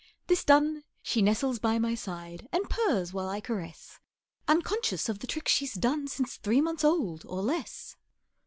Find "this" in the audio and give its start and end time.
0.25-0.43